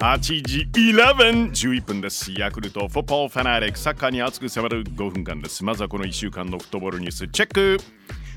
[0.00, 2.32] 8時11、11分です。
[2.32, 5.64] ヤクルト、フォッポーファナリック、サッカーに熱く迫る5分間です。
[5.64, 7.78] まずはこの1週間のフットボールニュース、チェック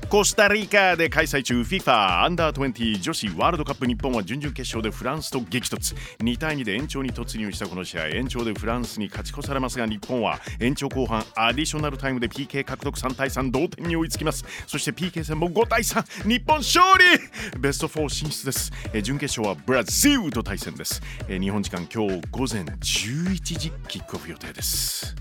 [0.08, 5.96] コスタリカで開催中 FIFA アンダー20女子ワールドカップ日本は準々決勝でフランスと激突。
[6.18, 8.08] 2対2で延長に突入したこの試合。
[8.08, 14.44] 延長でフランスに勝ち越されますが日本は延長後半アディショナルタイムで PK 獲得3対3同点に追いつきます。
[14.66, 17.60] そして PK 戦も5対3日本勝利!
[17.60, 18.72] ベスト4進出です。
[19.02, 21.02] 準決勝はブラジルと対戦です。
[21.28, 25.16] 日本時間今日午前11時キックオフ予定です。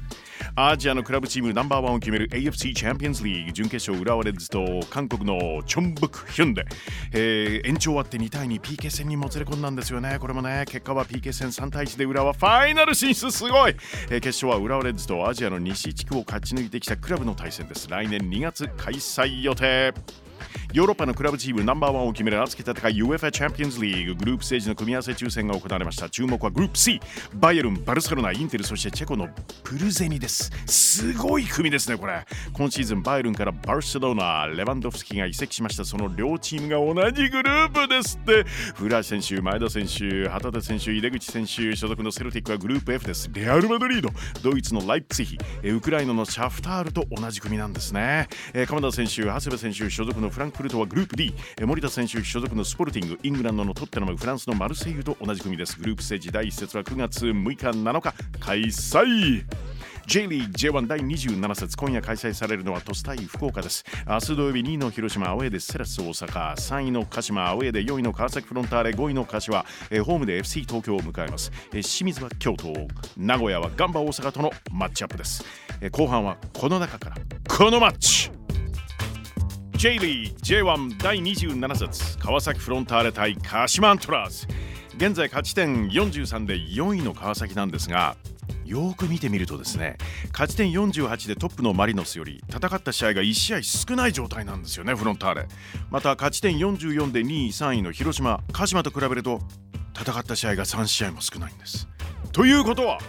[0.56, 6.68] アジアのクラブチームナンバーワンを決める AFC チャンピオンズリーグ準決勝浦和レッズと韓国のチョンブクヒュンで、
[7.12, 10.18] えー延長終わって2対2 PK 戦にもつれ込んだんですよね。
[10.20, 13.76] これもね結果は PK 戦3対1で浦和ファイナル進出すごい、
[14.12, 17.90] えー決勝は浦和レッズとアジアの西地区を勝ち抜いてきたクラブの対戦です。
[17.90, 19.92] 来年2月開催予定。
[20.74, 26.10] ヨーロッパのクラブチームナンバーワンを決める熱き戦い UFA チャンピオンズリーググループステージの組み合わせ抽選が行われました。
[26.10, 27.00] 注目はグループ C
[27.36, 29.30] バイエルン、バルセロナ、インテルそしてチェコの
[29.64, 30.52] プルゼニです。
[30.66, 32.26] すごい組ですねこれ。
[32.54, 35.86] 今シーズンバイエルンからバルセロナレバンドフスキが移籍しました。
[35.86, 38.46] その両チームが同じグループですって。
[38.76, 43.30] 古橋選手、前田選手、旗手選手、井出口選手所属のセルティックはグループ F です。
[43.34, 44.10] レアル・マドリード
[44.42, 48.28] ドイツのライプツィヒウクライナのシャフタールと同じ組なんですね。
[48.54, 55.78] えー鎌田選手、長谷部選手所属のフランクフルトはグループ D 森田選手所属のスポルティングイングランドのトッテナムフランスのマルセイユと同じ組です。
[55.80, 59.46] グループステージ第1節は9月6日7日開催。
[60.08, 63.86] J リーグ J1 第27節今夜開催されるのは鳥栖対福岡です。
[64.08, 66.56] 明日土曜日2位の広島アウェーでセレッソ大阪。
[66.56, 68.90] 3位の鹿島アウェーで4位の川崎フロンターレ。
[68.92, 71.52] 5位の柏えホームで FC 東京を迎えます。
[71.68, 72.74] え清水は京都
[73.16, 75.46] 名古屋はガンバ大阪とのマッチアップです。
[75.80, 77.16] え後半はこの中から
[77.48, 78.43] このマッチ。
[79.84, 84.48] J リー J1 第27節川崎フロンターレ対鹿島アントラーズ。
[84.96, 88.16] 現在勝ち点43で4位の川崎なんですが
[88.64, 89.98] よーく見てみるとですね
[90.32, 95.48] 勝ち点48でトップのマリノスより戦った試合が1試合少ない状態なんですよねフロンターレ。
[95.92, 99.42] また勝ち点44で2位3位の広島鹿島と比べると
[100.02, 101.90] 戦った試合が3試合も少ないんです。
[102.32, 103.00] ということは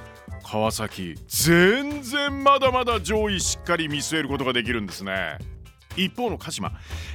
[0.43, 5.39] 川崎全然まだまだ上位しっかり見据えることができるんですね。
[5.97, 6.72] 一方の鹿島。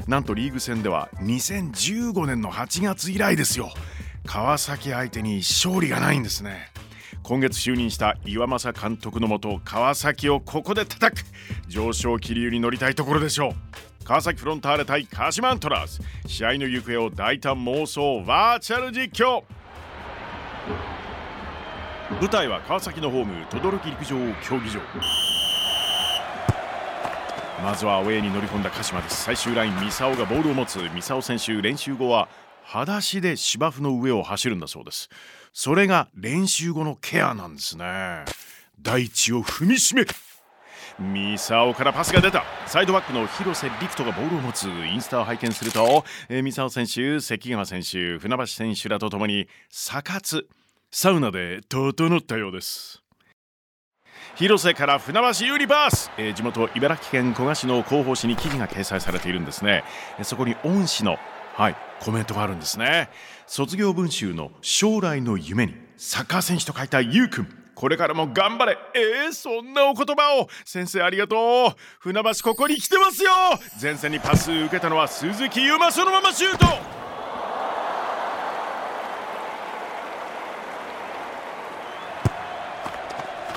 [0.07, 3.71] なんとリーグ戦では2015年の8月以来ですよ。
[4.25, 6.71] 川崎相手に勝利がないんですね。
[7.23, 11.25] 今月就任した岩政監督のもと川崎をここで叩く。
[11.67, 14.05] 上昇気流に乗りたいところでしょう。
[14.05, 15.99] 川崎フロンターレ対鹿島アントラーズ。
[16.27, 19.43] 試合の行方を大胆妄想バーチャル実況。
[22.19, 25.28] 舞台は川崎のホーム轟陸上競技場。
[27.63, 29.23] まずはアウェーに乗り込んだ鹿島です。
[29.23, 30.79] 最終ラインミサオがボールを持つ。
[30.93, 32.29] ミサオ選手練習後は
[32.63, 35.09] 裸足で芝生の上を走るんだそうです。
[35.53, 38.23] それが練習後のケアなんですね。
[38.81, 40.05] 大地を踏みしめ
[40.99, 42.43] ミサオからパスが出た。
[42.65, 44.67] サイドバックの広瀬陸斗がボールを持つ。
[44.67, 50.47] インスタを拝見すると、えーミサオ選手関川選手船橋選手らとともにサ活
[50.91, 53.03] サウナで整ったようです。
[54.35, 59.83] 広瀬から船橋有利パース、えー地元茨城県古河市の広報誌に記事が掲載されているんですね。
[60.23, 61.17] そこに恩師の
[61.55, 63.09] はいコメントがあるんですね。
[63.47, 68.77] 卒業文集の将来の夢にサッカー選手と書いたゆうくんこれからも頑張れ。
[68.93, 70.49] えー、そんなお言葉を。
[70.65, 71.75] 先生ありがとう。
[71.99, 73.31] 船橋ここに来てますよ。
[73.81, 76.98] 前線にパス受けたのは鈴木優馬そのままシュート。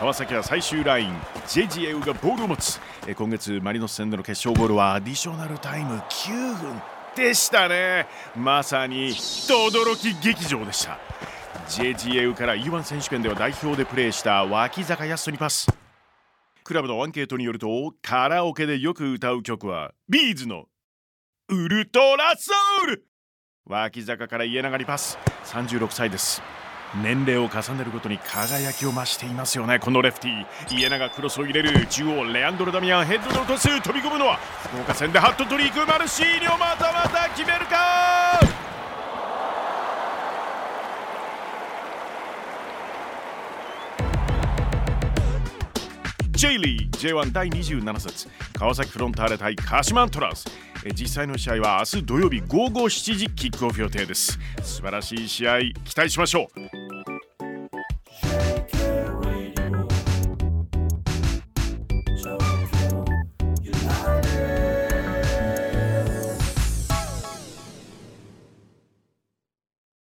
[0.02, 1.14] 川崎は最終ライン。
[1.46, 2.80] ジェジエウがボールを持つ。
[3.16, 5.94] 今月マリノス戦での決勝ゴールはアディショナルタイム。
[5.94, 6.82] 9分
[7.14, 8.08] でしたね。
[8.34, 10.98] まさに等々力劇場でした。
[11.68, 15.68] JGA から U1 選手権では代表でプレーした脇坂泰斗にパス。
[16.64, 20.64] クラブのアンケートによるとカラオケでよく歌う曲は B'z の
[21.48, 23.06] 「ウルトラソウル」
[23.66, 26.42] 脇坂から家長にパス36歳です。
[27.00, 29.78] 年齢を重ねるごとに輝きを増していますよね。
[29.78, 34.36] このレフティー家長クロスを入れる中央レアンドロ・ダミアンヘッドで落とす飛び込むのは
[34.68, 38.38] 福岡戦でハットトリックマルシーニョまたまた決めるか
[46.32, 48.28] ？J リー J1 第27節。
[48.58, 50.44] 川崎フロンターレ対鹿島アントラーズ。
[50.94, 54.38] 実際の試合は明日土曜日午後7時キックオフ予定です。
[54.60, 56.81] 素晴らしい試合期待しましょう。